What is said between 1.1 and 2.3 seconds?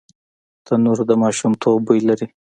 ماشومتوب بوی لري